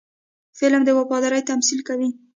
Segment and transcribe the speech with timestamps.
[0.59, 2.09] فلم د وفادارۍ تمثیل کوي